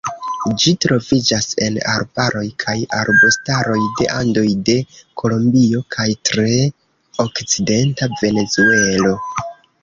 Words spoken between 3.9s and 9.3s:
de Andoj de Kolombio kaj tre okcidenta Venezuelo.